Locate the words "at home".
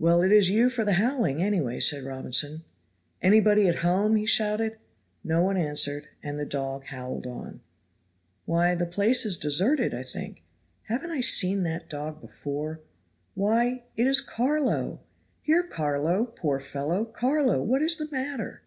3.68-4.16